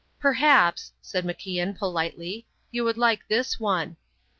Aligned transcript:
"Perhaps," 0.19 0.91
said 0.99 1.25
MacIan, 1.25 1.77
politely, 1.77 2.47
"you 2.71 2.83
would 2.83 2.97
like 2.97 3.27
this 3.27 3.59
one." 3.59 3.97